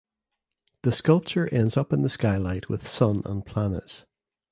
The 0.81 0.91
sculpture 0.91 1.47
ends 1.53 1.77
up 1.77 1.93
in 1.93 2.01
the 2.01 2.09
skylight 2.09 2.67
with 2.69 2.87
sun 2.87 3.21
and 3.23 3.45
planets. 3.45 4.03